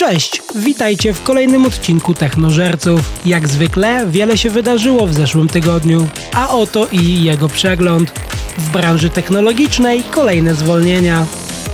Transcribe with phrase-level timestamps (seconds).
[0.00, 3.00] Cześć, witajcie w kolejnym odcinku Technożerców.
[3.26, 8.10] Jak zwykle wiele się wydarzyło w zeszłym tygodniu, a oto i jego przegląd.
[8.58, 11.26] W branży technologicznej kolejne zwolnienia.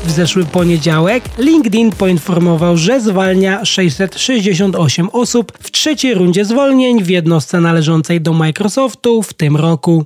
[0.04, 7.60] W zeszły poniedziałek LinkedIn poinformował, że zwalnia 668 osób w trzeciej rundzie zwolnień w jednostce
[7.60, 10.04] należącej do Microsoftu w tym roku.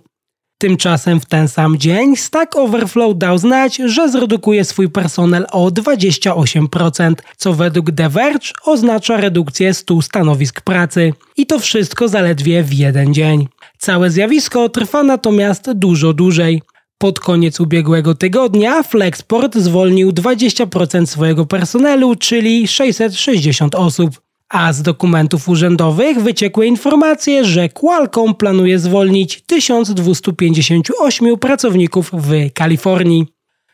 [0.60, 7.14] Tymczasem w ten sam dzień Stack Overflow dał znać, że zredukuje swój personel o 28%,
[7.36, 11.12] co według The Verge oznacza redukcję 100 stanowisk pracy.
[11.36, 13.48] I to wszystko zaledwie w jeden dzień.
[13.78, 16.62] Całe zjawisko trwa natomiast dużo dłużej.
[16.98, 25.48] Pod koniec ubiegłego tygodnia Flexport zwolnił 20% swojego personelu, czyli 660 osób a z dokumentów
[25.48, 33.26] urzędowych wyciekły informacje, że Qualcomm planuje zwolnić 1258 pracowników w Kalifornii.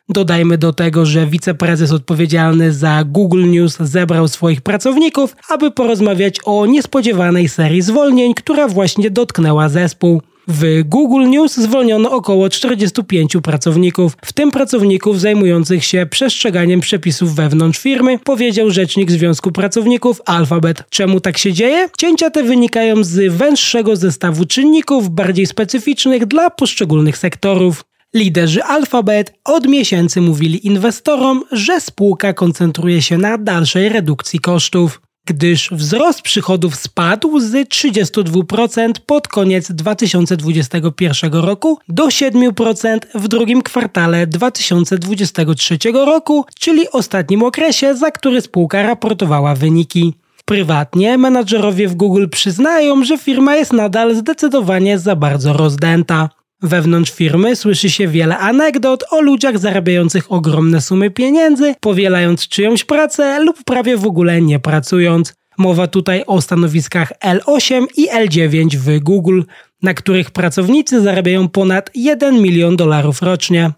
[0.09, 6.67] Dodajmy do tego, że wiceprezes odpowiedzialny za Google News zebrał swoich pracowników, aby porozmawiać o
[6.67, 10.23] niespodziewanej serii zwolnień, która właśnie dotknęła zespół.
[10.49, 17.79] W Google News zwolniono około 45 pracowników, w tym pracowników zajmujących się przestrzeganiem przepisów wewnątrz
[17.79, 20.85] firmy, powiedział rzecznik Związku Pracowników Alphabet.
[20.91, 21.89] Czemu tak się dzieje?
[21.99, 27.85] Cięcia te wynikają z węższego zestawu czynników bardziej specyficznych dla poszczególnych sektorów.
[28.15, 35.69] Liderzy Alphabet od miesięcy mówili inwestorom, że spółka koncentruje się na dalszej redukcji kosztów gdyż
[35.73, 45.79] wzrost przychodów spadł z 32% pod koniec 2021 roku do 7% w drugim kwartale 2023
[45.93, 50.15] roku, czyli ostatnim okresie, za który spółka raportowała wyniki.
[50.45, 56.29] Prywatnie menadżerowie w Google przyznają, że firma jest nadal zdecydowanie za bardzo rozdęta.
[56.67, 63.41] Wewnątrz firmy słyszy się wiele anegdot o ludziach zarabiających ogromne sumy pieniędzy, powielając czyjąś pracę
[63.45, 65.35] lub prawie w ogóle nie pracując.
[65.59, 69.43] Mowa tutaj o stanowiskach L8 i L9 w Google,
[69.83, 73.73] na których pracownicy zarabiają ponad 1 milion dolarów rocznie.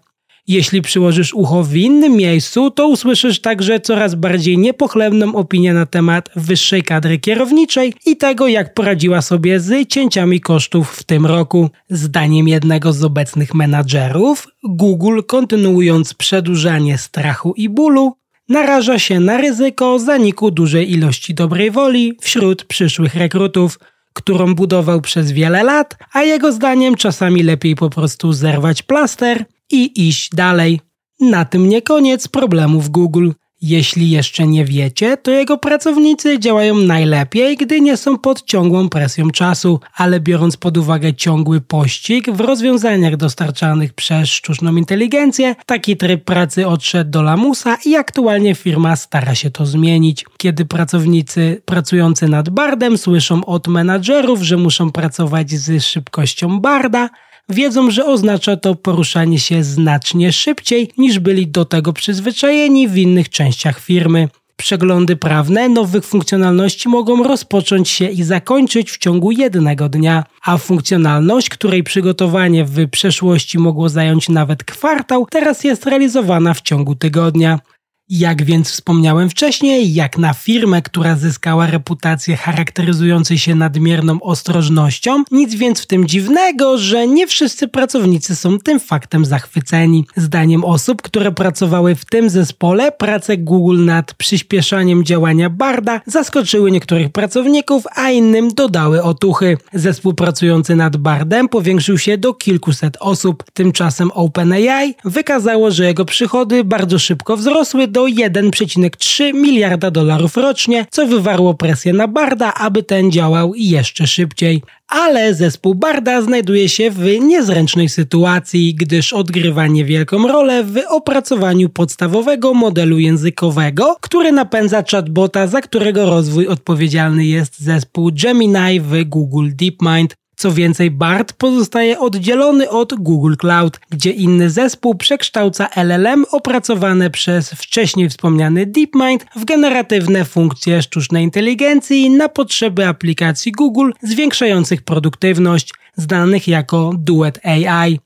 [0.49, 6.29] Jeśli przyłożysz ucho w innym miejscu, to usłyszysz także coraz bardziej niepochlebną opinię na temat
[6.35, 11.69] wyższej kadry kierowniczej i tego, jak poradziła sobie z cięciami kosztów w tym roku.
[11.89, 18.13] Zdaniem jednego z obecnych menadżerów, Google, kontynuując przedłużanie strachu i bólu,
[18.47, 23.79] naraża się na ryzyko zaniku dużej ilości dobrej woli wśród przyszłych rekrutów,
[24.13, 30.07] którą budował przez wiele lat, a jego zdaniem czasami lepiej po prostu zerwać plaster i
[30.07, 30.79] iść dalej.
[31.19, 33.31] Na tym nie koniec problemów Google.
[33.61, 39.31] Jeśli jeszcze nie wiecie, to jego pracownicy działają najlepiej, gdy nie są pod ciągłą presją
[39.31, 46.23] czasu, ale biorąc pod uwagę ciągły pościg w rozwiązaniach dostarczanych przez sztuczną inteligencję, taki tryb
[46.23, 50.25] pracy odszedł do lamusa i aktualnie firma stara się to zmienić.
[50.37, 57.09] Kiedy pracownicy pracujący nad Bardem słyszą od menadżerów, że muszą pracować z szybkością Barda,
[57.49, 63.29] wiedzą, że oznacza to poruszanie się znacznie szybciej niż byli do tego przyzwyczajeni w innych
[63.29, 64.29] częściach firmy.
[64.55, 71.49] Przeglądy prawne nowych funkcjonalności mogą rozpocząć się i zakończyć w ciągu jednego dnia, a funkcjonalność,
[71.49, 77.59] której przygotowanie w przeszłości mogło zająć nawet kwartał, teraz jest realizowana w ciągu tygodnia.
[78.09, 85.55] Jak więc wspomniałem wcześniej, jak na firmę, która zyskała reputację charakteryzującej się nadmierną ostrożnością, nic
[85.55, 90.05] więc w tym dziwnego, że nie wszyscy pracownicy są tym faktem zachwyceni.
[90.15, 97.09] Zdaniem osób, które pracowały w tym zespole, prace Google nad przyspieszaniem działania Barda zaskoczyły niektórych
[97.09, 99.57] pracowników, a innym dodały otuchy.
[99.73, 103.43] Zespół pracujący nad Bardem powiększył się do kilkuset osób.
[103.53, 110.85] Tymczasem OpenAI wykazało, że jego przychody bardzo szybko wzrosły do do 1,3 miliarda dolarów rocznie,
[110.91, 114.61] co wywarło presję na Barda, aby ten działał jeszcze szybciej.
[114.87, 122.53] Ale zespół Barda znajduje się w niezręcznej sytuacji, gdyż odgrywa niewielką rolę w opracowaniu podstawowego
[122.53, 130.18] modelu językowego, który napędza chatbota, za którego rozwój odpowiedzialny jest zespół Gemini w Google DeepMind.
[130.39, 137.49] Co więcej, BART pozostaje oddzielony od Google Cloud, gdzie inny zespół przekształca LLM opracowane przez
[137.49, 146.47] wcześniej wspomniany DeepMind w generatywne funkcje sztucznej inteligencji na potrzeby aplikacji Google zwiększających produktywność, znanych
[146.47, 147.99] jako Duet AI.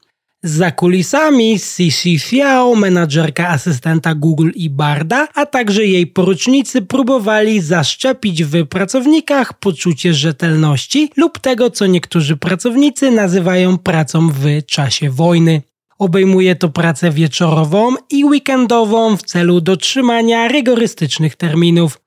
[0.46, 8.44] Za kulisami Sisi Fiao, menadżerka asystenta Google i Barda, a także jej porucznicy próbowali zaszczepić
[8.44, 15.62] w pracownikach poczucie rzetelności lub tego, co niektórzy pracownicy nazywają pracą w czasie wojny.
[16.00, 22.03] Obejmuje to pracę wieczorową i weekendową w celu dotrzymania rygorystycznych terminów.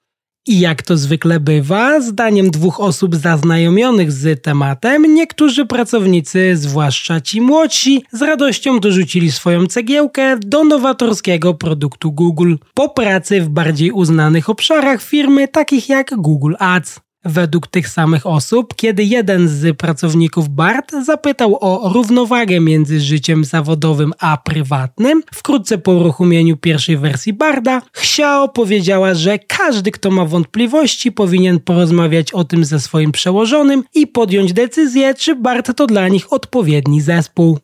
[0.47, 7.41] I jak to zwykle bywa, zdaniem dwóch osób zaznajomionych z tematem, niektórzy pracownicy, zwłaszcza ci
[7.41, 14.51] młodsi, z radością dorzucili swoją cegiełkę do nowatorskiego produktu Google po pracy w bardziej uznanych
[14.51, 17.06] obszarach firmy, takich jak Google Ads.
[17.29, 24.13] Według tych samych osób, kiedy jeden z pracowników BART zapytał o równowagę między życiem zawodowym
[24.19, 31.13] a prywatnym, wkrótce po uruchomieniu pierwszej wersji Barda, Xiao powiedziała, że każdy, kto ma wątpliwości,
[31.13, 36.33] powinien porozmawiać o tym ze swoim przełożonym i podjąć decyzję, czy BART to dla nich
[36.33, 37.59] odpowiedni zespół.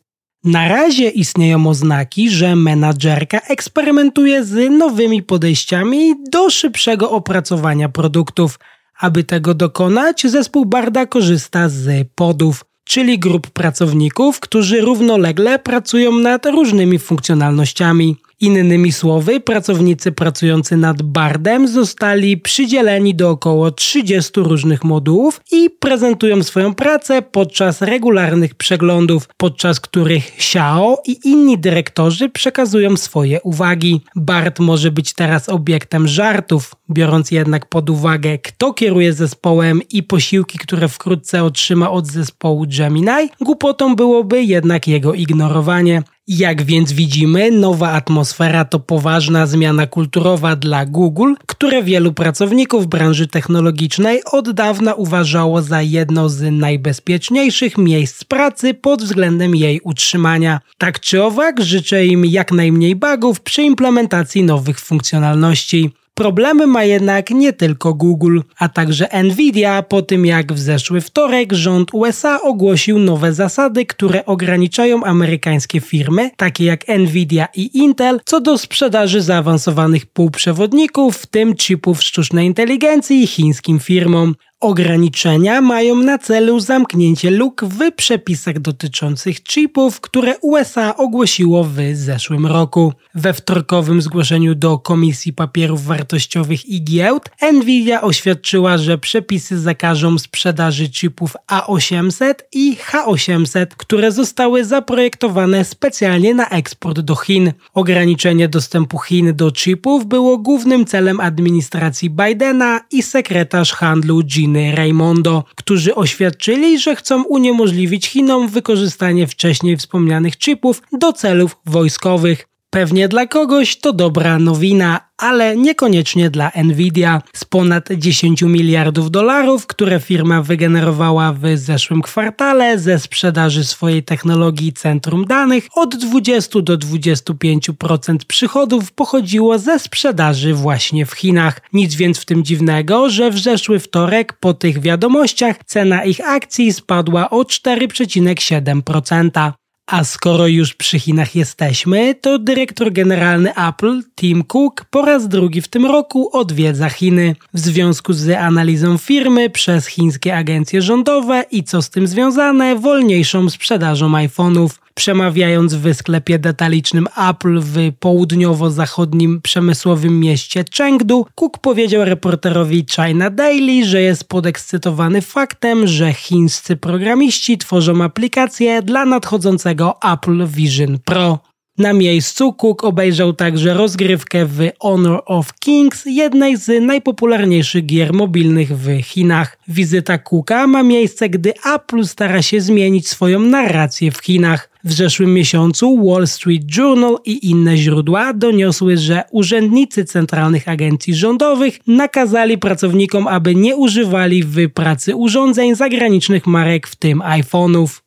[0.44, 8.58] Na razie istnieją oznaki, że menadżerka eksperymentuje z nowymi podejściami do szybszego opracowania produktów.
[9.02, 16.46] Aby tego dokonać, zespół Barda korzysta z podów, czyli grup pracowników, którzy równolegle pracują nad
[16.46, 18.16] różnymi funkcjonalnościami.
[18.42, 26.42] Innymi słowy, pracownicy pracujący nad Bardem zostali przydzieleni do około 30 różnych modułów i prezentują
[26.42, 34.00] swoją pracę podczas regularnych przeglądów, podczas których Xiao i inni dyrektorzy przekazują swoje uwagi.
[34.16, 40.58] Bard może być teraz obiektem żartów, biorąc jednak pod uwagę, kto kieruje zespołem i posiłki,
[40.58, 46.02] które wkrótce otrzyma od zespołu Gemini, głupotą byłoby jednak jego ignorowanie.
[46.38, 53.26] Jak więc widzimy, nowa atmosfera to poważna zmiana kulturowa dla Google, które wielu pracowników branży
[53.26, 60.60] technologicznej od dawna uważało za jedno z najbezpieczniejszych miejsc pracy pod względem jej utrzymania.
[60.78, 65.90] Tak czy owak, życzę im jak najmniej bugów przy implementacji nowych funkcjonalności.
[66.14, 71.52] Problemy ma jednak nie tylko Google, a także Nvidia po tym jak w zeszły wtorek
[71.52, 78.40] rząd USA ogłosił nowe zasady, które ograniczają amerykańskie firmy, takie jak Nvidia i Intel, co
[78.40, 84.34] do sprzedaży zaawansowanych półprzewodników, w tym chipów sztucznej inteligencji chińskim firmom.
[84.62, 92.46] Ograniczenia mają na celu zamknięcie luk w przepisach dotyczących chipów, które USA ogłosiło w zeszłym
[92.46, 92.92] roku.
[93.14, 100.88] We wtorkowym zgłoszeniu do Komisji Papierów Wartościowych i Giełd Nvidia oświadczyła, że przepisy zakażą sprzedaży
[100.90, 107.52] chipów A800 i H800, które zostały zaprojektowane specjalnie na eksport do Chin.
[107.74, 115.44] Ograniczenie dostępu Chin do chipów było głównym celem administracji Bidena i sekretarz handlu Jean Raimondo,
[115.56, 122.51] którzy oświadczyli, że chcą uniemożliwić Chinom wykorzystanie wcześniej wspomnianych chipów do celów wojskowych.
[122.74, 127.22] Pewnie dla kogoś to dobra nowina, ale niekoniecznie dla Nvidia.
[127.32, 134.72] Z ponad 10 miliardów dolarów, które firma wygenerowała w zeszłym kwartale ze sprzedaży swojej technologii
[134.72, 141.60] centrum danych, od 20 do 25% przychodów pochodziło ze sprzedaży właśnie w Chinach.
[141.72, 146.72] Nic więc w tym dziwnego, że w zeszły wtorek po tych wiadomościach cena ich akcji
[146.72, 149.52] spadła o 4,7%.
[149.86, 155.60] A skoro już przy Chinach jesteśmy, to dyrektor generalny Apple, Tim Cook, po raz drugi
[155.60, 157.36] w tym roku odwiedza Chiny.
[157.54, 163.50] W związku z analizą firmy przez chińskie agencje rządowe i co z tym związane, wolniejszą
[163.50, 164.68] sprzedażą iPhone'ów.
[164.94, 173.86] Przemawiając w sklepie detalicznym Apple w południowo-zachodnim przemysłowym mieście Chengdu, Cook powiedział reporterowi China Daily,
[173.86, 179.71] że jest podekscytowany faktem, że chińscy programiści tworzą aplikacje dla nadchodzącego
[180.12, 181.38] Apple Vision Pro.
[181.78, 188.78] Na miejscu Cook obejrzał także rozgrywkę w Honor of Kings, jednej z najpopularniejszych gier mobilnych
[188.78, 189.58] w Chinach.
[189.68, 194.70] Wizyta Cooka ma miejsce, gdy Apple stara się zmienić swoją narrację w Chinach.
[194.84, 201.78] W zeszłym miesiącu Wall Street Journal i inne źródła doniosły, że urzędnicy centralnych agencji rządowych
[201.86, 208.01] nakazali pracownikom, aby nie używali w pracy urządzeń zagranicznych marek, w tym iPhone'ów.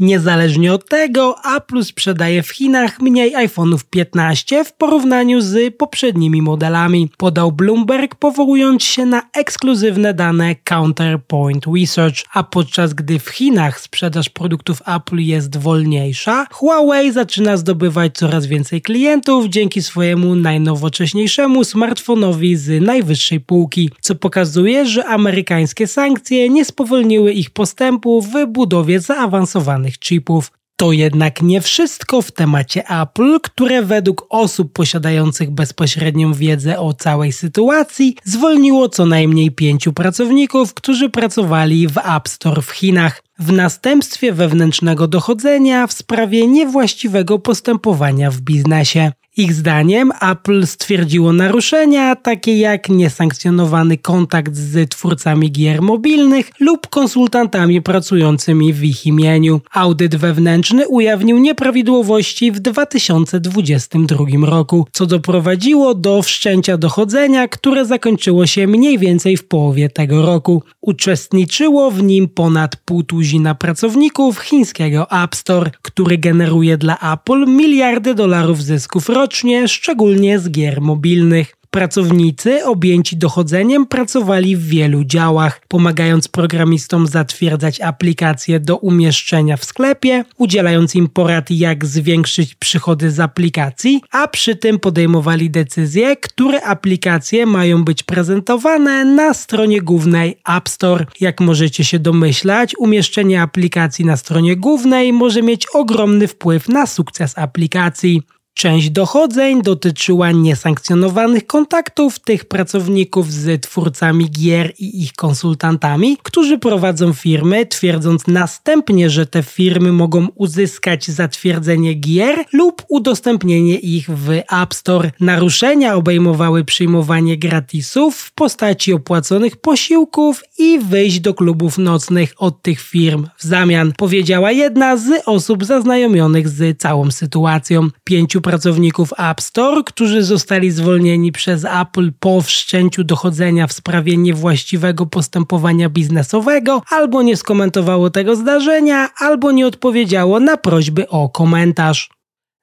[0.00, 7.10] Niezależnie od tego, Apple sprzedaje w Chinach mniej iPhone'ów 15 w porównaniu z poprzednimi modelami,
[7.16, 14.28] podał Bloomberg powołując się na ekskluzywne dane Counterpoint Research, a podczas gdy w Chinach sprzedaż
[14.28, 22.82] produktów Apple jest wolniejsza, Huawei zaczyna zdobywać coraz więcej klientów dzięki swojemu najnowocześniejszemu smartfonowi z
[22.82, 30.52] najwyższej półki, co pokazuje, że amerykańskie sankcje nie spowolniły ich postępu w budowie zaawansowanych chipów.
[30.76, 37.32] To jednak nie wszystko w temacie Apple, które według osób posiadających bezpośrednią wiedzę o całej
[37.32, 44.32] sytuacji zwolniło co najmniej pięciu pracowników, którzy pracowali w App Store w Chinach w następstwie
[44.32, 49.12] wewnętrznego dochodzenia w sprawie niewłaściwego postępowania w biznesie.
[49.40, 57.82] Ich zdaniem Apple stwierdziło naruszenia takie jak niesankcjonowany kontakt z twórcami gier mobilnych lub konsultantami
[57.82, 59.60] pracującymi w ich imieniu.
[59.72, 68.66] Audyt wewnętrzny ujawnił nieprawidłowości w 2022 roku, co doprowadziło do wszczęcia dochodzenia, które zakończyło się
[68.66, 70.62] mniej więcej w połowie tego roku.
[70.80, 78.14] Uczestniczyło w nim ponad pół tuzina pracowników chińskiego App Store, który generuje dla Apple miliardy
[78.14, 81.54] dolarów zysków rocznie rocznie, szczególnie z gier mobilnych.
[81.70, 90.24] Pracownicy objęci dochodzeniem pracowali w wielu działach, pomagając programistom zatwierdzać aplikacje do umieszczenia w sklepie,
[90.38, 97.46] udzielając im porad jak zwiększyć przychody z aplikacji, a przy tym podejmowali decyzje, które aplikacje
[97.46, 101.06] mają być prezentowane na stronie głównej App Store.
[101.20, 107.38] Jak możecie się domyślać, umieszczenie aplikacji na stronie głównej może mieć ogromny wpływ na sukces
[107.38, 108.22] aplikacji.
[108.58, 117.12] Część dochodzeń dotyczyła niesankcjonowanych kontaktów tych pracowników z twórcami gier i ich konsultantami, którzy prowadzą
[117.12, 124.30] firmy, twierdząc następnie, że te firmy mogą uzyskać zatwierdzenie gier lub udostępnienie ich w
[124.62, 125.10] App Store.
[125.20, 132.80] Naruszenia obejmowały przyjmowanie gratisów w postaci opłaconych posiłków i wyjść do klubów nocnych od tych
[132.80, 137.88] firm w zamian, powiedziała jedna z osób zaznajomionych z całą sytuacją.
[138.04, 145.06] Pięciu pracowników App Store, którzy zostali zwolnieni przez Apple po wszczęciu dochodzenia w sprawie niewłaściwego
[145.06, 152.17] postępowania biznesowego, albo nie skomentowało tego zdarzenia, albo nie odpowiedziało na prośby o komentarz.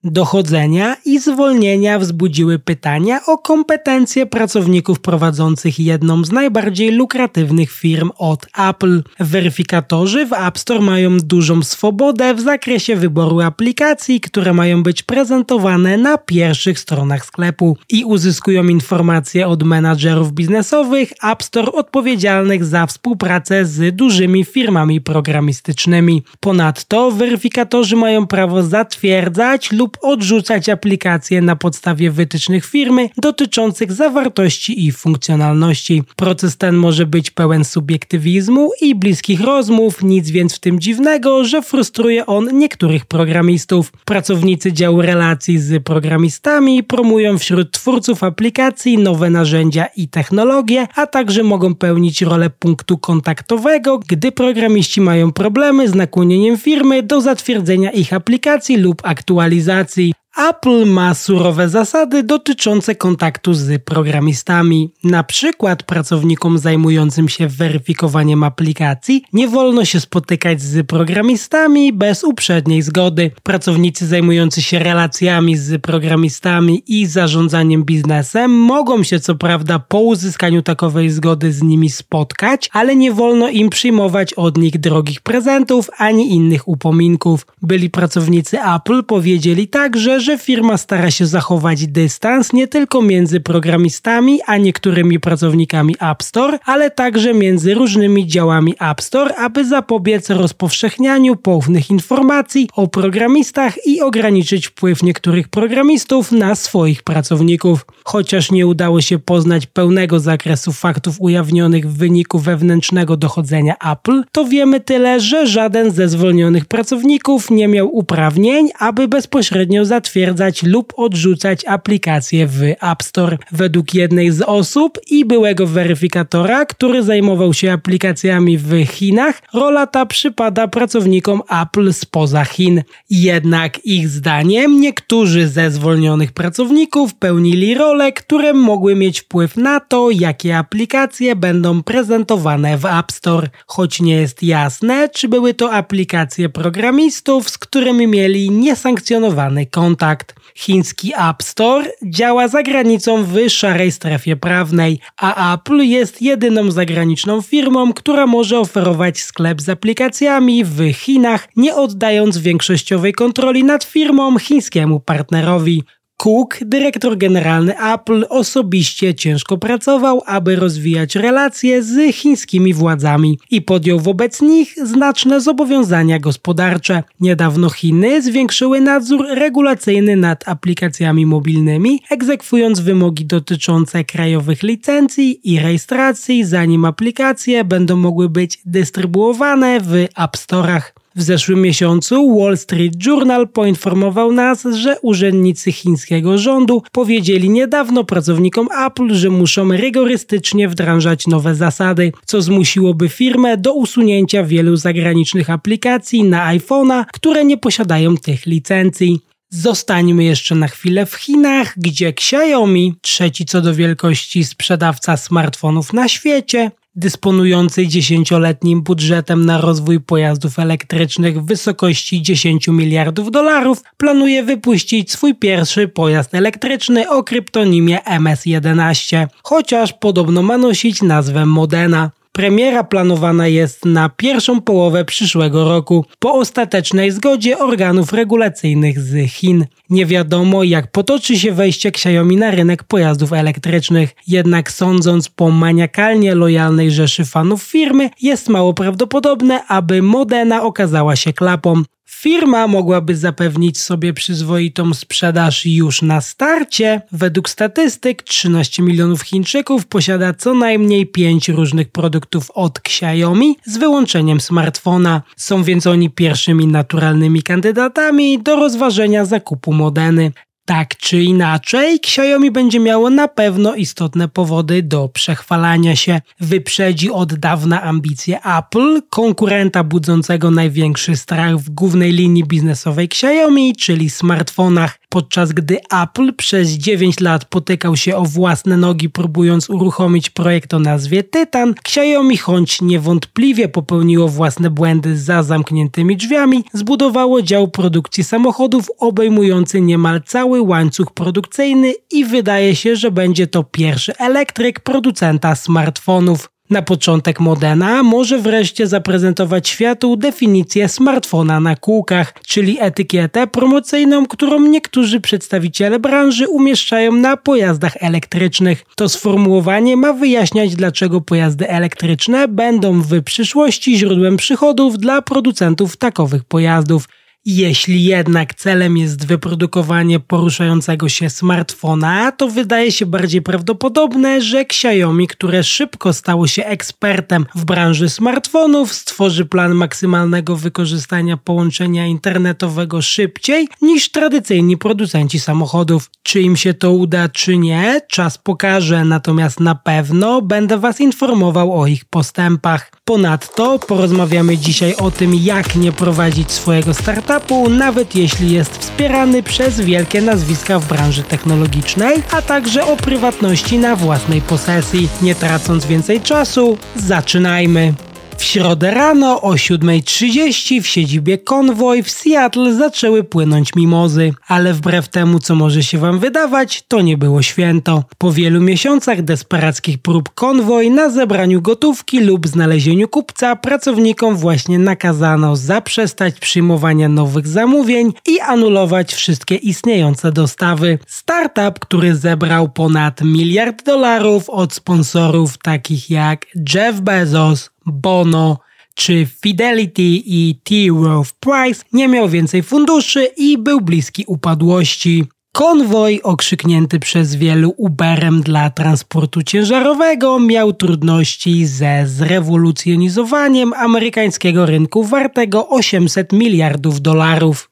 [0.07, 8.47] Dochodzenia i zwolnienia wzbudziły pytania o kompetencje pracowników prowadzących jedną z najbardziej lukratywnych firm od
[8.69, 9.03] Apple.
[9.19, 15.97] Weryfikatorzy w App Store mają dużą swobodę w zakresie wyboru aplikacji, które mają być prezentowane
[15.97, 23.65] na pierwszych stronach sklepu i uzyskują informacje od menadżerów biznesowych App Store odpowiedzialnych za współpracę
[23.65, 26.23] z dużymi firmami programistycznymi.
[26.39, 34.91] Ponadto weryfikatorzy mają prawo zatwierdzać lub odrzucać aplikacje na podstawie wytycznych firmy dotyczących zawartości i
[34.91, 36.03] funkcjonalności.
[36.15, 41.61] Proces ten może być pełen subiektywizmu i bliskich rozmów, nic więc w tym dziwnego, że
[41.61, 43.91] frustruje on niektórych programistów.
[44.05, 51.43] Pracownicy działu relacji z programistami promują wśród twórców aplikacji nowe narzędzia i technologie, a także
[51.43, 58.13] mogą pełnić rolę punktu kontaktowego, gdy programiści mają problemy z nakłonieniem firmy do zatwierdzenia ich
[58.13, 64.91] aplikacji lub aktualizacji That's the Apple ma surowe zasady dotyczące kontaktu z programistami.
[65.03, 72.81] Na przykład pracownikom zajmującym się weryfikowaniem aplikacji nie wolno się spotykać z programistami bez uprzedniej
[72.81, 73.31] zgody.
[73.43, 80.61] Pracownicy zajmujący się relacjami z programistami i zarządzaniem biznesem mogą się co prawda po uzyskaniu
[80.61, 86.33] takowej zgody z nimi spotkać, ale nie wolno im przyjmować od nich drogich prezentów ani
[86.33, 87.45] innych upominków.
[87.61, 94.39] Byli pracownicy Apple powiedzieli także, że firma stara się zachować dystans nie tylko między programistami
[94.45, 101.35] a niektórymi pracownikami App Store, ale także między różnymi działami App Store, aby zapobiec rozpowszechnianiu
[101.35, 107.85] poufnych informacji o programistach i ograniczyć wpływ niektórych programistów na swoich pracowników.
[108.07, 114.45] Chociaż nie udało się poznać pełnego zakresu faktów ujawnionych w wyniku wewnętrznego dochodzenia Apple, to
[114.45, 121.65] wiemy tyle, że żaden ze zwolnionych pracowników nie miał uprawnień, aby bezpośrednio zatwierdzać lub odrzucać
[121.65, 123.37] aplikacje w App Store.
[123.51, 130.05] Według jednej z osób i byłego weryfikatora, który zajmował się aplikacjami w Chinach, rola ta
[130.05, 132.83] przypada pracownikom Apple spoza Chin.
[133.09, 140.09] Jednak ich zdaniem niektórzy ze zwolnionych pracowników pełnili role, które mogły mieć wpływ na to,
[140.11, 146.49] jakie aplikacje będą prezentowane w App Store, choć nie jest jasne, czy były to aplikacje
[146.49, 150.35] programistów, z którymi mieli niesankcjonowany kontakt.
[150.55, 157.41] Chiński App Store działa za granicą w szarej strefie prawnej, a Apple jest jedyną zagraniczną
[157.41, 164.39] firmą, która może oferować sklep z aplikacjami w Chinach, nie oddając większościowej kontroli nad firmą
[164.39, 165.83] chińskiemu partnerowi.
[166.17, 173.99] Cook, dyrektor generalny Apple, osobiście ciężko pracował, aby rozwijać relacje z chińskimi władzami i podjął
[173.99, 177.03] wobec nich znaczne zobowiązania gospodarcze.
[177.19, 186.45] Niedawno Chiny zwiększyły nadzór regulacyjny nad aplikacjami mobilnymi, egzekwując wymogi dotyczące krajowych licencji i rejestracji,
[186.45, 191.04] zanim aplikacje będą mogły być dystrybuowane w App Store'ach.
[191.17, 198.67] W zeszłym miesiącu Wall Street Journal poinformował nas, że urzędnicy chińskiego rządu powiedzieli niedawno pracownikom
[198.85, 206.23] Apple, że muszą rygorystycznie wdrażać nowe zasady, co zmusiłoby firmę do usunięcia wielu zagranicznych aplikacji
[206.23, 209.19] na iPhone'a, które nie posiadają tych licencji.
[209.49, 216.07] Zostańmy jeszcze na chwilę w Chinach, gdzie Xiaomi, trzeci co do wielkości sprzedawca smartfonów na
[216.07, 225.11] świecie, dysponujący dziesięcioletnim budżetem na rozwój pojazdów elektrycznych w wysokości 10 miliardów dolarów, planuje wypuścić
[225.11, 232.11] swój pierwszy pojazd elektryczny o kryptonimie MS-11, chociaż podobno ma nosić nazwę Modena.
[232.35, 239.65] Premiera planowana jest na pierwszą połowę przyszłego roku, po ostatecznej zgodzie organów regulacyjnych z Chin.
[239.89, 246.35] Nie wiadomo, jak potoczy się wejście Xiaomi na rynek pojazdów elektrycznych, jednak sądząc po maniakalnie
[246.35, 251.83] lojalnej rzeszy fanów firmy, jest mało prawdopodobne, aby Modena okazała się klapą.
[252.25, 257.01] Firma mogłaby zapewnić sobie przyzwoitą sprzedaż już na starcie.
[257.11, 264.41] Według statystyk 13 milionów Chińczyków posiada co najmniej 5 różnych produktów od Xiaomi z wyłączeniem
[264.41, 265.21] smartfona.
[265.37, 270.31] Są więc oni pierwszymi naturalnymi kandydatami do rozważenia zakupu Modeny.
[270.65, 276.21] Tak czy inaczej, Xiaomi będzie miało na pewno istotne powody do przechwalania się.
[276.39, 284.09] Wyprzedzi od dawna ambicje Apple, konkurenta budzącego największy strach w głównej linii biznesowej Xiaomi, czyli
[284.09, 290.73] smartfonach podczas gdy Apple przez 9 lat potykał się o własne nogi próbując uruchomić projekt
[290.73, 298.23] o nazwie Tytan, Xiaomi choć niewątpliwie popełniło własne błędy za zamkniętymi drzwiami, zbudowało dział produkcji
[298.23, 305.55] samochodów obejmujący niemal cały łańcuch produkcyjny i wydaje się, że będzie to pierwszy elektryk producenta
[305.55, 306.54] smartfonów.
[306.69, 314.61] Na początek Modena może wreszcie zaprezentować światu definicję smartfona na kółkach, czyli etykietę promocyjną, którą
[314.61, 318.85] niektórzy przedstawiciele branży umieszczają na pojazdach elektrycznych.
[318.95, 326.43] To sformułowanie ma wyjaśniać, dlaczego pojazdy elektryczne będą w przyszłości źródłem przychodów dla producentów takowych
[326.43, 327.07] pojazdów.
[327.47, 335.27] Jeśli jednak celem jest wyprodukowanie poruszającego się smartfona, to wydaje się bardziej prawdopodobne, że Xiaomi,
[335.27, 343.67] które szybko stało się ekspertem w branży smartfonów, stworzy plan maksymalnego wykorzystania połączenia internetowego szybciej
[343.81, 346.09] niż tradycyjni producenci samochodów.
[346.23, 351.81] Czy im się to uda, czy nie, czas pokaże, natomiast na pewno będę Was informował
[351.81, 352.91] o ich postępach.
[353.07, 359.81] Ponadto porozmawiamy dzisiaj o tym, jak nie prowadzić swojego startupu, nawet jeśli jest wspierany przez
[359.81, 365.09] wielkie nazwiska w branży technologicznej, a także o prywatności na własnej posesji.
[365.21, 367.93] Nie tracąc więcej czasu, zaczynajmy!
[368.37, 375.07] W środę rano o 7.30 w siedzibie Convoy w Seattle zaczęły płynąć mimozy, ale wbrew
[375.07, 378.03] temu co może się wam wydawać, to nie było święto.
[378.17, 385.55] Po wielu miesiącach desperackich prób Convoy na zebraniu gotówki lub znalezieniu kupca pracownikom właśnie nakazano
[385.55, 390.99] zaprzestać przyjmowania nowych zamówień i anulować wszystkie istniejące dostawy.
[391.07, 398.57] Startup, który zebrał ponad miliard dolarów od sponsorów takich jak Jeff Bezos, Bono
[398.95, 400.75] czy Fidelity i T.
[401.03, 405.25] Rowe Price nie miał więcej funduszy i był bliski upadłości.
[405.51, 415.69] Konwoj, okrzyknięty przez wielu Uberem dla transportu ciężarowego, miał trudności ze zrewolucjonizowaniem amerykańskiego rynku wartego
[415.69, 417.69] 800 miliardów dolarów.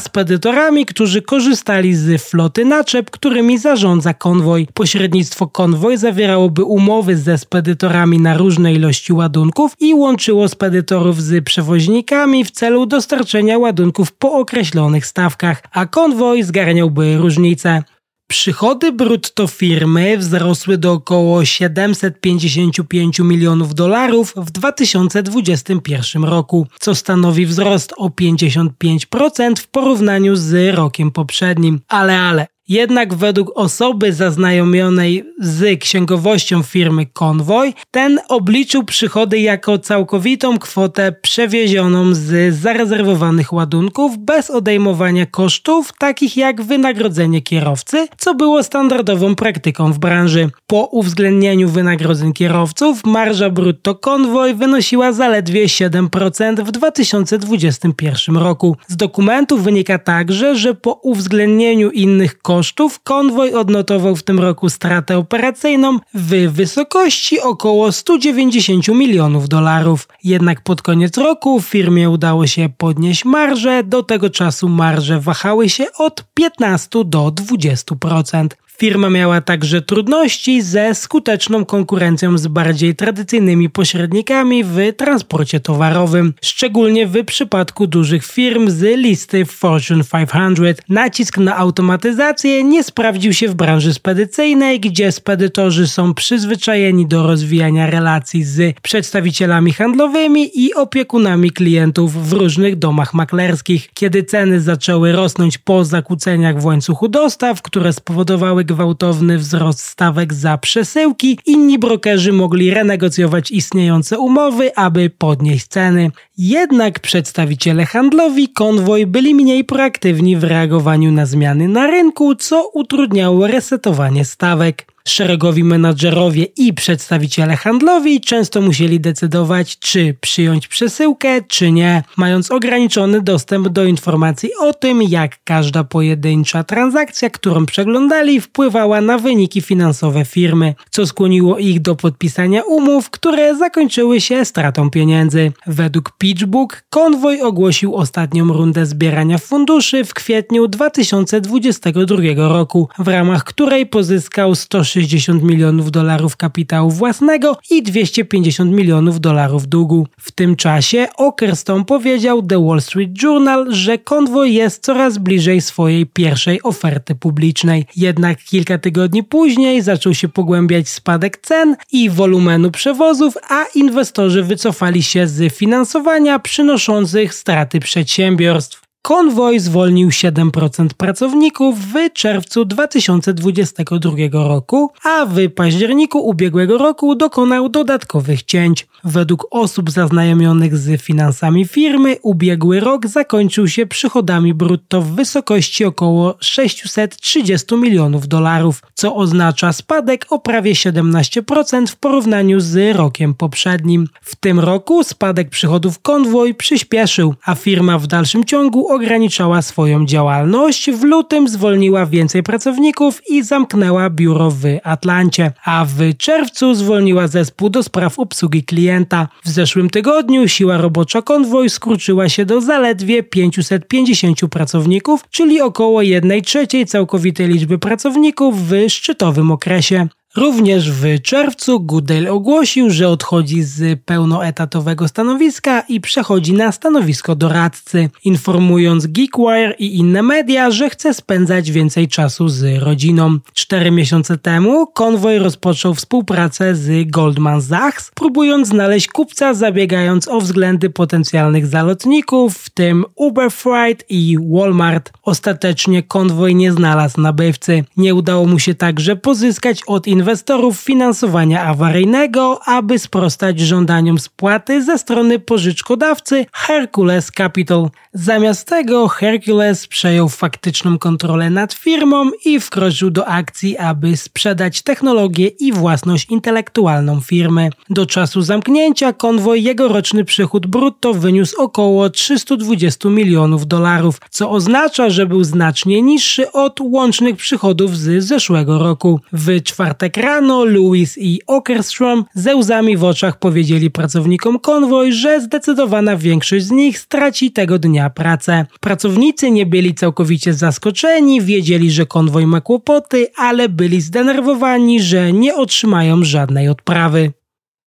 [0.00, 4.66] spedytorami, którzy korzystali z floty naczep, którymi zarządza Convoy.
[4.74, 12.44] Pośrednictwo Convoy zawierałoby umowy ze spedytorami na różne ilości ładunków i łączyło spedytorów z przewoźnikami
[12.44, 17.82] w celu dostarczenia ładunków po określonych stawkach, a Convoy zgarniałby różnice.
[18.28, 27.94] Przychody brutto firmy wzrosły do około 755 milionów dolarów w 2021 roku, co stanowi wzrost
[27.96, 31.80] o 55% w porównaniu z rokiem poprzednim.
[31.88, 40.58] Ale ale Jednak według osoby zaznajomionej z księgowością firmy Convoy, ten obliczył przychody jako całkowitą
[40.58, 49.34] kwotę przewiezioną z zarezerwowanych ładunków bez odejmowania kosztów takich jak wynagrodzenie kierowcy, co było standardową
[49.34, 50.50] praktyką w branży.
[50.66, 58.76] Po uwzględnieniu wynagrodzeń kierowców marża brutto Convoy wynosiła zaledwie 7% w 2021 roku.
[58.88, 64.70] Z dokumentów wynika także, że po uwzględnieniu innych kosztów kosztów konwoj odnotował w tym roku
[64.70, 70.08] stratę operacyjną w wysokości około 190 milionów dolarów.
[70.24, 75.84] Jednak pod koniec roku firmie udało się podnieść marże, do tego czasu marże wahały się
[75.98, 78.48] od 15 do 20%.
[78.78, 87.06] Firma miała także trudności ze skuteczną konkurencją z bardziej tradycyjnymi pośrednikami w transporcie towarowym, szczególnie
[87.06, 90.82] w przypadku dużych firm z listy Fortune 500.
[90.88, 97.90] Nacisk na automatyzację nie sprawdził się w branży spedycyjnej, gdzie spedytorzy są przyzwyczajeni do rozwijania
[97.90, 103.90] relacji z przedstawicielami handlowymi i opiekunami klientów w różnych domach maklerskich.
[103.94, 110.58] Kiedy ceny zaczęły rosnąć po zakłóceniach w łańcuchu dostaw, które spowodowały gwałtowny wzrost stawek za
[110.58, 116.10] przesyłki, inni brokerzy mogli renegocjować istniejące umowy, aby podnieść ceny.
[116.38, 123.46] Jednak przedstawiciele handlowi konwoj byli mniej proaktywni w reagowaniu na zmiany na rynku, co utrudniało
[123.46, 124.93] resetowanie stawek.
[125.08, 133.20] Szeregowi menadżerowie i przedstawiciele handlowi często musieli decydować, czy przyjąć przesyłkę, czy nie, mając ograniczony
[133.20, 140.24] dostęp do informacji o tym, jak każda pojedyncza transakcja, którą przeglądali, wpływała na wyniki finansowe
[140.24, 145.52] firmy, co skłoniło ich do podpisania umów, które zakończyły się stratą pieniędzy.
[145.66, 153.86] Według PitchBook konwoj ogłosił ostatnią rundę zbierania funduszy w kwietniu 2022 roku, w ramach której
[153.86, 160.06] pozyskał 160 160 milionów dolarów kapitału własnego i 250 milionów dolarów długu.
[160.18, 166.06] W tym czasie Okerstone powiedział The Wall Street Journal, że konwoj jest coraz bliżej swojej
[166.06, 167.86] pierwszej oferty publicznej.
[167.96, 175.02] Jednak kilka tygodni później zaczął się pogłębiać spadek cen i wolumenu przewozów, a inwestorzy wycofali
[175.02, 178.83] się z finansowania przynoszących straty przedsiębiorstw.
[179.06, 188.42] Konwoj zwolnił 7% pracowników w czerwcu 2022 roku, a w październiku ubiegłego roku dokonał dodatkowych
[188.42, 188.86] cięć.
[189.04, 196.36] Według osób zaznajomionych z finansami firmy, ubiegły rok zakończył się przychodami brutto w wysokości około
[196.40, 204.08] 630 milionów dolarów, co oznacza spadek o prawie 17% w porównaniu z rokiem poprzednim.
[204.22, 210.90] W tym roku spadek przychodów konwoj przyspieszył, a firma w dalszym ciągu ograniczała swoją działalność,
[210.90, 217.70] w lutym zwolniła więcej pracowników i zamknęła biuro w Atlancie, a w czerwcu zwolniła zespół
[217.70, 219.28] do spraw obsługi klienta.
[219.44, 226.42] W zeszłym tygodniu siła robocza konwoj skurczyła się do zaledwie 550 pracowników, czyli około 1
[226.42, 230.08] trzeciej całkowitej liczby pracowników w szczytowym okresie.
[230.36, 238.10] Również w czerwcu Goodale ogłosił, że odchodzi z pełnoetatowego stanowiska i przechodzi na stanowisko doradcy,
[238.24, 243.38] informując Geekwire i inne media, że chce spędzać więcej czasu z rodziną.
[243.52, 250.90] Cztery miesiące temu konwoj rozpoczął współpracę z Goldman Sachs, próbując znaleźć kupca zabiegając o względy
[250.90, 255.12] potencjalnych zalotników, w tym Uber Freight i Walmart.
[255.22, 257.84] Ostatecznie konwoj nie znalazł nabywcy.
[257.96, 264.84] Nie udało mu się także pozyskać od inwestorów inwestorów finansowania awaryjnego, aby sprostać żądaniom spłaty
[264.84, 267.90] ze strony pożyczkodawcy Hercules Capital.
[268.12, 275.48] Zamiast tego Hercules przejął faktyczną kontrolę nad firmą i wkroczył do akcji, aby sprzedać technologię
[275.48, 277.70] i własność intelektualną firmy.
[277.90, 285.10] Do czasu zamknięcia konwoj jego roczny przychód brutto wyniósł około 320 milionów dolarów, co oznacza,
[285.10, 289.20] że był znacznie niższy od łącznych przychodów z zeszłego roku.
[289.32, 295.40] W czwartek jak rano Lewis i Okerstrom ze łzami w oczach powiedzieli pracownikom konwoj, że
[295.40, 298.66] zdecydowana większość z nich straci tego dnia pracę.
[298.80, 305.54] Pracownicy nie byli całkowicie zaskoczeni, wiedzieli, że konwoj ma kłopoty, ale byli zdenerwowani, że nie
[305.54, 307.32] otrzymają żadnej odprawy.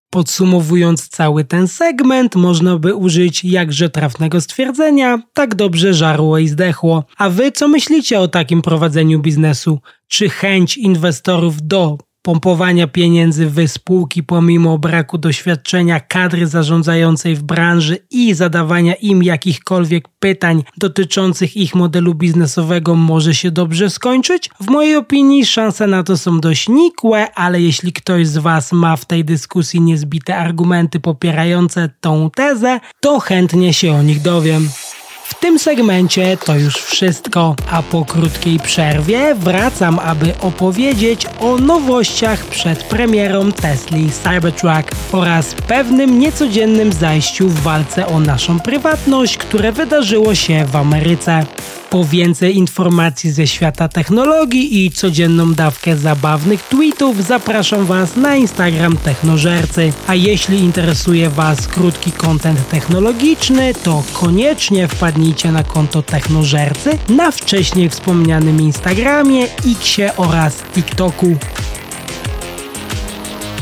[0.10, 7.04] Podsumowując cały ten segment, można by użyć jakże trafnego stwierdzenia: tak dobrze żarło i zdechło.
[7.18, 9.80] A wy co myślicie o takim prowadzeniu biznesu?
[10.08, 17.98] Czy chęć inwestorów do pompowania pieniędzy w spółki pomimo braku doświadczenia kadry zarządzającej w branży
[18.12, 24.50] i zadawania im jakichkolwiek pytań dotyczących ich modelu biznesowego może się dobrze skończyć?
[24.60, 28.96] W mojej opinii szanse na to są dość nikłe, ale jeśli ktoś z Was ma
[28.96, 34.70] w tej dyskusji niezbite argumenty popierające tą tezę, to chętnie się o nich dowiem.
[35.36, 42.46] W tym segmencie to już wszystko, a po krótkiej przerwie wracam, aby opowiedzieć o nowościach
[42.46, 50.36] przed premierą Tesla Cybertruck oraz pewnym niecodziennym zajściu w walce o naszą prywatność, które wydarzyło
[50.36, 51.46] się w Ameryce.
[51.90, 58.98] Po więcej informacji ze świata technologii i codzienną dawkę zabawnych tweetów zapraszam Was na Instagram
[58.98, 59.94] Technożercy.
[60.08, 67.90] A jeśli interesuje Was krótki kontent technologiczny, to koniecznie wpadnijcie na konto Technożercy na wcześniej
[67.90, 71.38] wspomnianym Instagramie, Xie oraz TikToku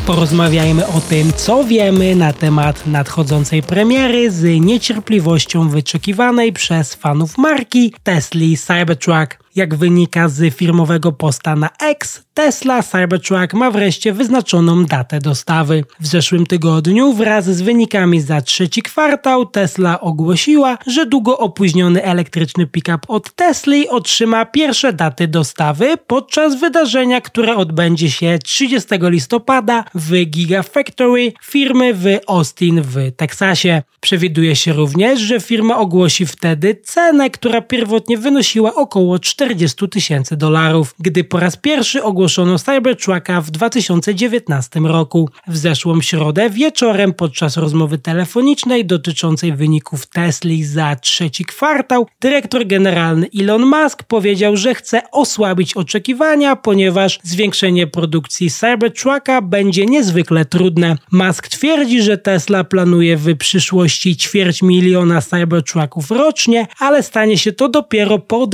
[0.06, 7.94] porozmawiajmy o tym, co wiemy na temat nadchodzącej premiery z niecierpliwością wyczekiwanej przez fanów marki
[8.04, 9.43] Tesla Cybertruck.
[9.56, 15.84] Jak wynika z firmowego posta na X, Tesla Cybertruck ma wreszcie wyznaczoną datę dostawy.
[16.00, 22.68] W zeszłym tygodniu wraz z wynikami za trzeci kwartał Tesla ogłosiła, że długo opóźniony elektryczny
[22.68, 30.26] pick-up od Tesli otrzyma pierwsze daty dostawy podczas wydarzenia, które odbędzie się 30 listopada w
[30.26, 33.82] Gigafactory firmy w Austin w Teksasie.
[34.00, 40.96] Przewiduje się również, że firma ogłosi wtedy cenę, która pierwotnie wynosiła około 40 tysięcy dolarów,
[41.00, 45.30] gdy po raz pierwszy ogłoszono Cybertrucka w 2019 roku.
[45.48, 53.28] W zeszłą środę wieczorem podczas rozmowy telefonicznej dotyczącej wyników Tesli za trzeci kwartał, dyrektor generalny
[53.40, 60.96] Elon Musk powiedział, że chce osłabić oczekiwania, ponieważ zwiększenie produkcji Cybertrucka będzie niezwykle trudne.
[61.12, 67.70] Musk twierdzi, że Tesla planuje w przyszłości ćwierć miliona Cybertrucków rocznie, ale stanie się to
[67.70, 68.48] dopiero po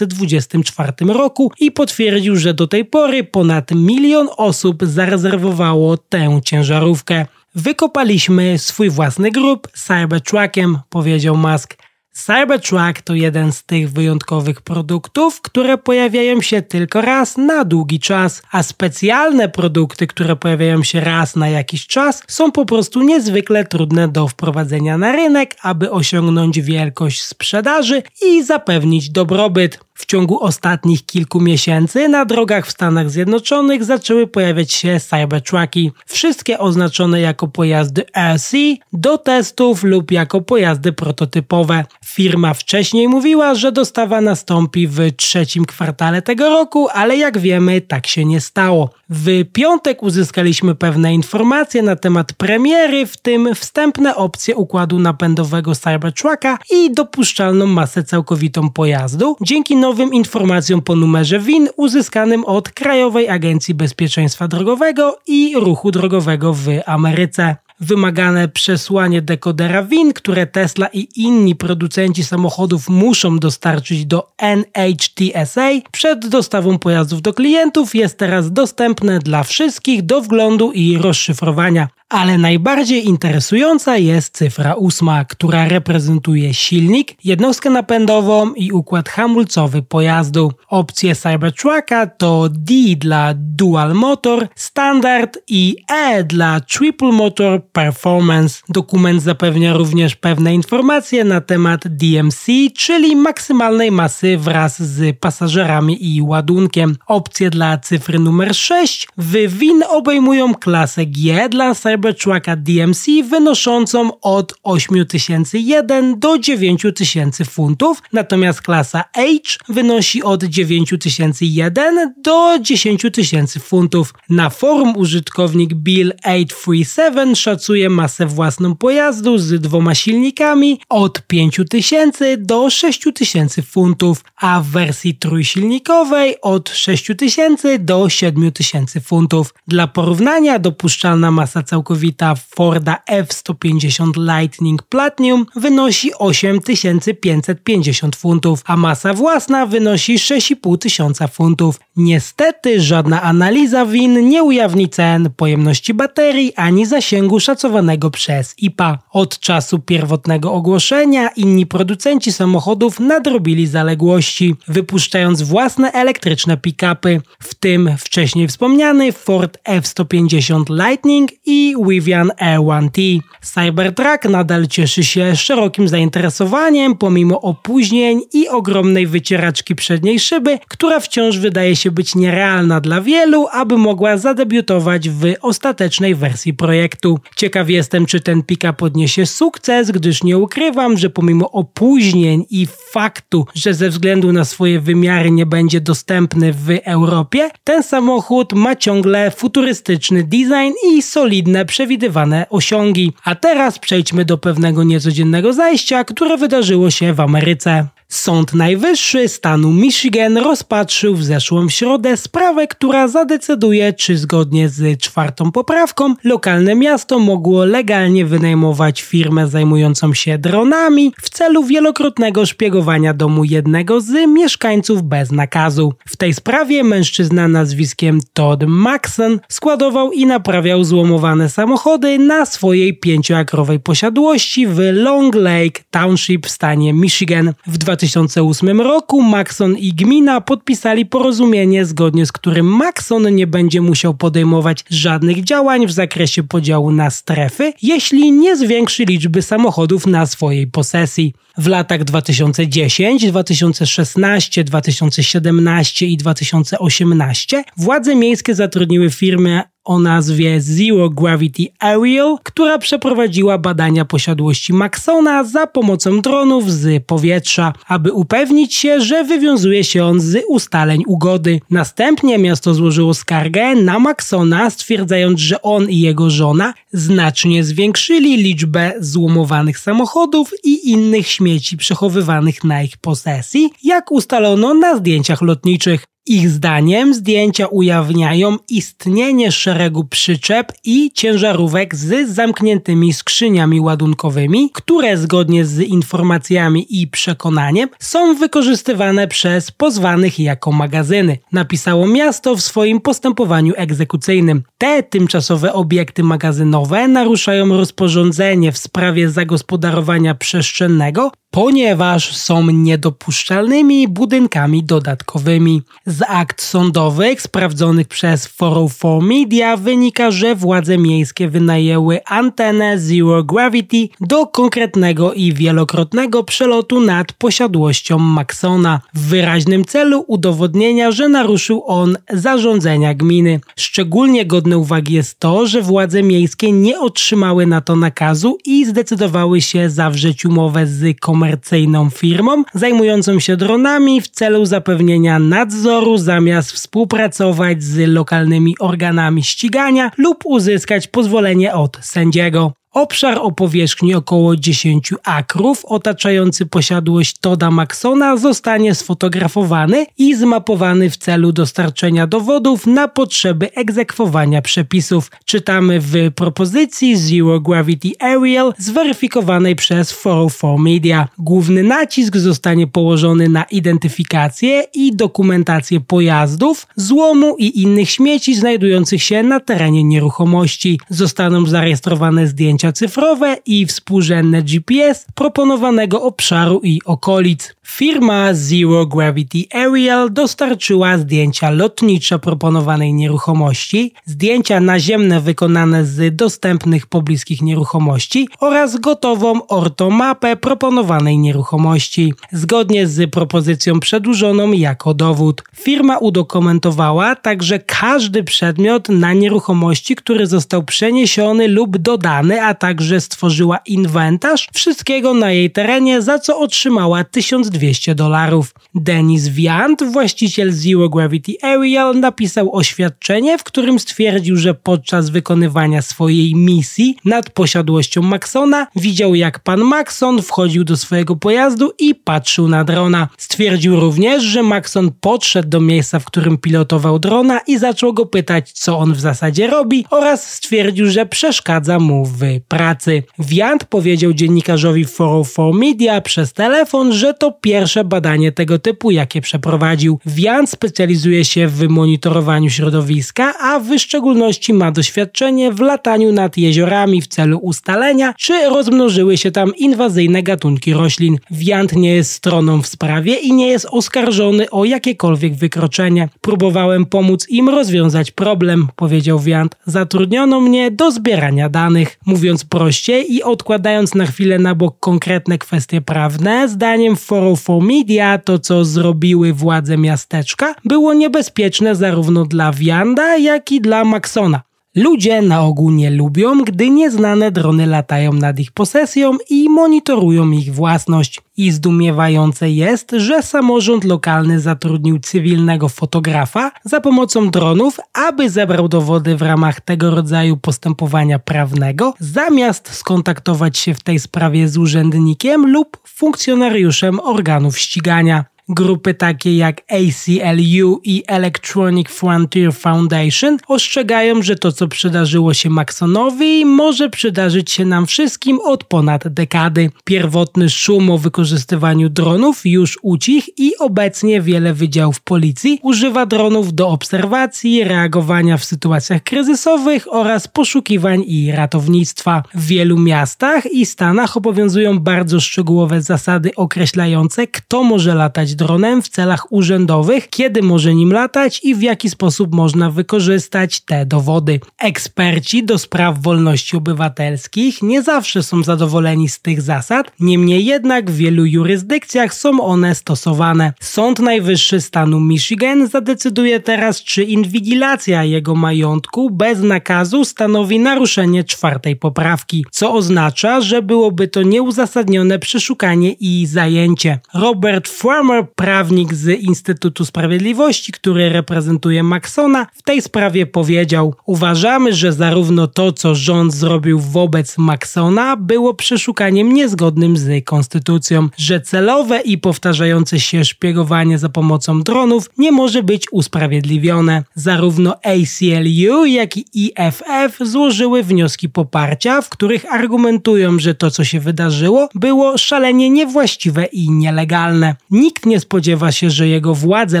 [0.26, 7.26] 2024 roku i potwierdził, że do tej pory ponad milion osób zarezerwowało tę ciężarówkę.
[7.54, 11.76] Wykopaliśmy swój własny grób Cybertruckiem, powiedział Musk.
[12.12, 18.42] Cybertruck to jeden z tych wyjątkowych produktów, które pojawiają się tylko raz na długi czas,
[18.52, 24.08] a specjalne produkty, które pojawiają się raz na jakiś czas, są po prostu niezwykle trudne
[24.08, 29.80] do wprowadzenia na rynek, aby osiągnąć wielkość sprzedaży i zapewnić dobrobyt.
[30.00, 36.58] W ciągu ostatnich kilku miesięcy na drogach w Stanach Zjednoczonych zaczęły pojawiać się Cybertrucki, wszystkie
[36.58, 38.56] oznaczone jako pojazdy RC
[38.92, 41.84] do testów lub jako pojazdy prototypowe.
[42.04, 48.06] Firma wcześniej mówiła, że dostawa nastąpi w trzecim kwartale tego roku, ale jak wiemy, tak
[48.06, 48.90] się nie stało.
[49.10, 56.58] W piątek uzyskaliśmy pewne informacje na temat premiery, w tym wstępne opcje układu napędowego Cybertrucka
[56.70, 63.74] i dopuszczalną masę całkowitą pojazdu, dzięki nowym informacjom po numerze WIN uzyskanym od Krajowej Agencji
[63.74, 67.56] Bezpieczeństwa Drogowego i Ruchu Drogowego w Ameryce.
[67.80, 76.28] Wymagane przesłanie dekodera WIN, które Tesla i inni producenci samochodów muszą dostarczyć do NHTSA przed
[76.28, 83.06] dostawą pojazdów do klientów jest teraz dostępne dla wszystkich do wglądu i rozszyfrowania ale najbardziej
[83.08, 90.52] interesująca jest cyfra ósma, która reprezentuje silnik, jednostkę napędową i układ hamulcowy pojazdu.
[90.68, 98.62] Opcje Cybertrucka to D dla Dual Motor, Standard i E dla Triple Motor Performance.
[98.68, 102.46] Dokument zapewnia również pewne informacje na temat DMC,
[102.76, 106.96] czyli maksymalnej masy wraz z pasażerami i ładunkiem.
[107.06, 114.20] Opcje dla cyfry numer 6 w WIN obejmują klasę G dla Cybertrucka Cybertrucka DMC wynoszącą
[114.20, 119.22] od 8001 do 9000 funtów, natomiast klasa H
[119.68, 124.14] wynosi od 9001 do 10000 funtów.
[124.30, 133.62] Na forum użytkownik Bill837 szacuje masę własną pojazdu z dwoma silnikami od 5000 do 6000
[133.62, 139.54] funtów, a w wersji trójsilnikowej od 6000 do 7000 funtów.
[139.68, 149.14] Dla porównania dopuszczalna masa całkowita całkowita Forda F-150 Lightning Platinum wynosi 8550 funtów, a masa
[149.14, 151.80] własna wynosi 6500 funtów.
[151.96, 158.98] Niestety żadna analiza win nie ujawni cen, pojemności baterii ani zasięgu szacowanego przez IPA.
[159.12, 167.90] Od czasu pierwotnego ogłoszenia inni producenci samochodów nadrobili zaległości, wypuszczając własne elektryczne pick-upy, w tym
[167.98, 173.18] wcześniej wspomniany Ford F-150 Lightning i Vivian R1T.
[173.42, 181.38] Cybertruck nadal cieszy się szerokim zainteresowaniem pomimo opóźnień i ogromnej wycieraczki przedniej szyby, która wciąż
[181.38, 187.18] wydaje się być nierealna dla wielu, aby mogła zadebiutować w ostatecznej wersji projektu.
[187.36, 193.46] Ciekaw jestem, czy ten pick-up odniesie sukces, gdyż nie ukrywam, że pomimo opóźnień i faktu,
[193.54, 199.30] że ze względu na swoje wymiary nie będzie dostępny w Europie, ten samochód ma ciągle
[199.30, 203.12] futurystyczny design i solidne przewidywane osiągi.
[203.24, 207.86] A teraz przejdźmy do pewnego niecodziennego zajścia, które wydarzyło się w Ameryce.
[208.10, 215.52] Sąd Najwyższy stanu Michigan rozpatrzył w zeszłą środę sprawę, która zadecyduje, czy zgodnie z czwartą
[215.52, 223.44] poprawką lokalne miasto mogło legalnie wynajmować firmę zajmującą się dronami w celu wielokrotnego szpiegowania domu
[223.44, 225.94] jednego z mieszkańców bez nakazu.
[226.08, 233.80] W tej sprawie mężczyzna nazwiskiem Todd Maxon składował i naprawiał złomowane samochody na swojej pięcioakrowej
[233.80, 237.54] posiadłości w Long Lake Township w stanie Michigan.
[237.66, 244.14] W 2008 roku Maxon i gmina podpisali porozumienie, zgodnie z którym Maxon nie będzie musiał
[244.14, 250.66] podejmować żadnych działań w zakresie podziału na strefy, jeśli nie zwiększy liczby samochodów na swojej
[250.66, 251.34] posesji.
[251.58, 261.66] W latach 2010, 2016, 2017 i 2018 władze miejskie zatrudniły firmę o nazwie Zero Gravity
[261.78, 269.24] Aerial, która przeprowadziła badania posiadłości Maxona za pomocą dronów z powietrza, aby upewnić się, że
[269.24, 271.60] wywiązuje się on z ustaleń ugody.
[271.70, 278.92] Następnie miasto złożyło skargę na Maxona, stwierdzając, że on i jego żona znacznie zwiększyli liczbę
[279.00, 286.04] złomowanych samochodów i innych śmieci przechowywanych na ich posesji, jak ustalono na zdjęciach lotniczych.
[286.26, 295.64] Ich zdaniem zdjęcia ujawniają istnienie szeregu przyczep i ciężarówek z zamkniętymi skrzyniami ładunkowymi, które zgodnie
[295.64, 303.74] z informacjami i przekonaniem są wykorzystywane przez pozwanych jako magazyny, napisało miasto w swoim postępowaniu
[303.76, 304.62] egzekucyjnym.
[304.78, 315.82] Te tymczasowe obiekty magazynowe naruszają rozporządzenie w sprawie zagospodarowania przestrzennego, ponieważ są niedopuszczalnymi budynkami dodatkowymi.
[316.06, 324.08] Z akt sądowych sprawdzonych przez 404 Media wynika, że władze miejskie wynajęły antenę Zero Gravity
[324.20, 332.16] do konkretnego i wielokrotnego przelotu nad posiadłością Maxona w wyraźnym celu udowodnienia, że naruszył on
[332.32, 333.60] zarządzenia gminy.
[333.76, 339.60] Szczególnie godne uwagi jest to, że władze miejskie nie otrzymały na to nakazu i zdecydowały
[339.60, 341.02] się zawrzeć umowę z
[341.40, 350.10] komercyjną firmą zajmującą się dronami w celu zapewnienia nadzoru zamiast współpracować z lokalnymi organami ścigania
[350.18, 352.79] lub uzyskać pozwolenie od sędziego.
[352.94, 361.16] Obszar o powierzchni około 10 akrów otaczający posiadłość Toda Maxona zostanie sfotografowany i zmapowany w
[361.16, 365.30] celu dostarczenia dowodów na potrzeby egzekwowania przepisów.
[365.44, 371.28] Czytamy w propozycji Zero Gravity Aerial zweryfikowanej przez 404 Media.
[371.38, 379.42] Główny nacisk zostanie położony na identyfikację i dokumentację pojazdów, złomu i innych śmieci znajdujących się
[379.42, 381.00] na terenie nieruchomości.
[381.08, 387.74] Zostaną zarejestrowane zdjęcia cyfrowe i współrzędne GPS proponowanego obszaru i okolic.
[387.96, 397.62] Firma Zero Gravity Aerial dostarczyła zdjęcia lotnicze proponowanej nieruchomości, zdjęcia naziemne wykonane z dostępnych pobliskich
[397.62, 405.62] nieruchomości oraz gotową ortomapę proponowanej nieruchomości, zgodnie z propozycją przedłużoną jako dowód.
[405.76, 413.78] Firma udokumentowała także każdy przedmiot na nieruchomości, który został przeniesiony lub dodany, a także stworzyła
[413.86, 418.74] inwentarz wszystkiego na jej terenie, za co otrzymała 1200 200 dolarów.
[418.94, 426.54] Denis Viant, właściciel Zero Gravity Aerial, napisał oświadczenie, w którym stwierdził, że podczas wykonywania swojej
[426.54, 432.84] misji nad posiadłością Maxona widział jak pan Maxon wchodził do swojego pojazdu i patrzył na
[432.84, 433.28] drona.
[433.38, 438.72] Stwierdził również, że Maxon podszedł do miejsca, w którym pilotował drona i zaczął go pytać,
[438.72, 443.22] co on w zasadzie robi oraz stwierdził, że przeszkadza mu w pracy.
[443.38, 450.18] Wiant powiedział dziennikarzowi 404 Media przez telefon, że to pierwsze badanie tego typu, jakie przeprowadził.
[450.26, 457.22] Wiant specjalizuje się w monitorowaniu środowiska, a w szczególności ma doświadczenie w lataniu nad jeziorami
[457.22, 461.38] w celu ustalenia, czy rozmnożyły się tam inwazyjne gatunki roślin.
[461.50, 466.28] Wiant nie jest stroną w sprawie i nie jest oskarżony o jakiekolwiek wykroczenie.
[466.40, 469.76] Próbowałem pomóc im rozwiązać problem, powiedział Wiant.
[469.86, 472.18] Zatrudniono mnie do zbierania danych.
[472.26, 477.49] Mówiąc prościej i odkładając na chwilę na bok konkretne kwestie prawne, zdaniem 404
[477.80, 484.69] Media to, co zrobiły władze miasteczka, było niebezpieczne zarówno dla Wianda, jak i dla Maxona.
[484.94, 490.74] Ludzie na ogół nie lubią, gdy nieznane drony latają nad ich posesją i monitorują ich
[490.74, 491.40] własność.
[491.56, 499.36] I zdumiewające jest, że samorząd lokalny zatrudnił cywilnego fotografa za pomocą dronów, aby zebrał dowody
[499.36, 505.98] w ramach tego rodzaju postępowania prawnego, zamiast skontaktować się w tej sprawie z urzędnikiem lub
[506.06, 508.44] funkcjonariuszem organów ścigania.
[508.72, 516.64] Grupy takie jak ACLU i Electronic Frontier Foundation ostrzegają, że to co przydarzyło się Maxonowi
[516.66, 519.90] może przydarzyć się nam wszystkim od ponad dekady.
[520.04, 526.88] Pierwotny szum o wykorzystywaniu dronów już ucich i obecnie wiele wydziałów policji używa dronów do
[526.88, 532.42] obserwacji, reagowania w sytuacjach kryzysowych oraz poszukiwań i ratownictwa.
[532.54, 539.08] W wielu miastach i stanach obowiązują bardzo szczegółowe zasady określające, kto może latać dronem w
[539.08, 544.60] celach urzędowych, kiedy może nim latać i w jaki sposób można wykorzystać te dowody.
[544.78, 551.16] Eksperci do spraw wolności obywatelskich nie zawsze są zadowoleni z tych zasad, niemniej jednak w
[551.16, 553.72] wielu jurysdykcjach są one stosowane.
[553.80, 561.96] Sąd Najwyższy stanu Michigan zadecyduje teraz, czy inwigilacja jego majątku bez nakazu stanowi naruszenie czwartej
[561.96, 567.18] poprawki, co oznacza, że byłoby to nieuzasadnione przeszukanie i zajęcie.
[567.34, 575.12] Robert Farmer prawnik z Instytutu Sprawiedliwości, który reprezentuje Maxona, w tej sprawie powiedział: Uważamy, że
[575.12, 582.38] zarówno to, co rząd zrobił wobec Maxona, było przeszukaniem niezgodnym z konstytucją, że celowe i
[582.38, 587.24] powtarzające się szpiegowanie za pomocą dronów nie może być usprawiedliwione.
[587.34, 594.20] Zarówno ACLU, jak i EFF złożyły wnioski poparcia, w których argumentują, że to, co się
[594.20, 597.76] wydarzyło, było szalenie niewłaściwe i nielegalne.
[597.90, 600.00] Nikt nie spodziewa się, że jego władze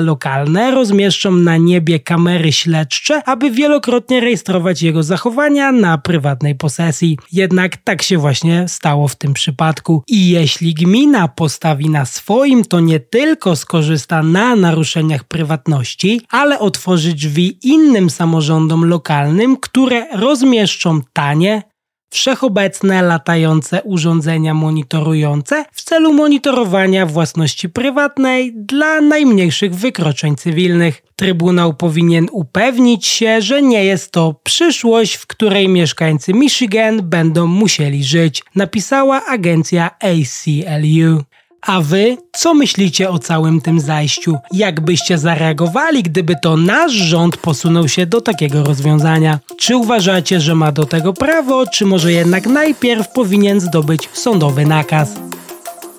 [0.00, 7.18] lokalne rozmieszczą na niebie kamery śledcze, aby wielokrotnie rejestrować jego zachowania na prywatnej posesji.
[7.32, 10.02] Jednak tak się właśnie stało w tym przypadku.
[10.08, 17.14] I jeśli gmina postawi na swoim, to nie tylko skorzysta na naruszeniach prywatności, ale otworzy
[17.14, 21.62] drzwi innym samorządom lokalnym, które rozmieszczą tanie,
[22.10, 31.02] wszechobecne latające urządzenia monitorujące w celu monitorowania własności prywatnej dla najmniejszych wykroczeń cywilnych.
[31.16, 38.04] Trybunał powinien upewnić się, że nie jest to przyszłość, w której mieszkańcy Michigan będą musieli
[38.04, 41.22] żyć, napisała agencja ACLU.
[41.62, 44.36] A wy, co myślicie o całym tym zajściu?
[44.52, 49.38] Jak byście zareagowali, gdyby to nasz rząd posunął się do takiego rozwiązania?
[49.58, 55.10] Czy uważacie, że ma do tego prawo, czy może jednak najpierw powinien zdobyć sądowy nakaz?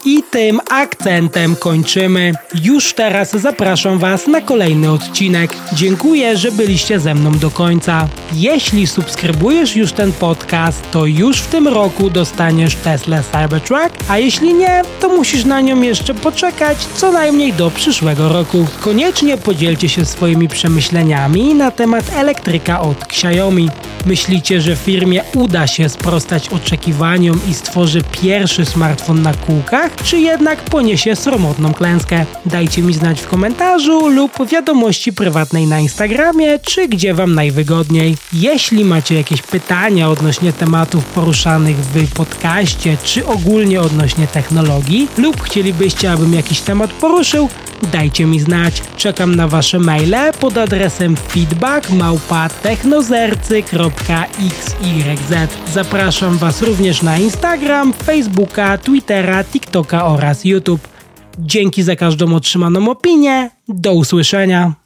[0.05, 2.33] I tym akcentem kończymy.
[2.63, 5.53] Już teraz zapraszam Was na kolejny odcinek.
[5.73, 8.07] Dziękuję, że byliście ze mną do końca.
[8.33, 14.53] Jeśli subskrybujesz już ten podcast, to już w tym roku dostaniesz Tesla Cybertruck, a jeśli
[14.53, 18.67] nie, to musisz na nią jeszcze poczekać co najmniej do przyszłego roku.
[18.79, 23.69] Koniecznie podzielcie się swoimi przemyśleniami na temat elektryka od Xiaomi.
[24.05, 30.61] Myślicie, że firmie uda się sprostać oczekiwaniom i stworzy pierwszy smartfon na kółkach, czy jednak
[30.61, 32.25] poniesie sromotną klęskę?
[32.45, 38.17] Dajcie mi znać w komentarzu lub wiadomości prywatnej na Instagramie, czy gdzie Wam najwygodniej.
[38.33, 46.11] Jeśli macie jakieś pytania odnośnie tematów poruszanych w podcaście, czy ogólnie odnośnie technologii, lub chcielibyście,
[46.11, 47.49] abym jakiś temat poruszył,
[47.91, 48.81] dajcie mi znać.
[48.97, 51.89] Czekam na Wasze maile pod adresem feedback
[55.73, 59.43] Zapraszam Was również na Instagram, Facebooka, Twittera,
[59.81, 60.87] TikToka oraz YouTube.
[61.39, 63.49] Dzięki za każdą otrzymaną opinię.
[63.67, 64.80] Do usłyszenia.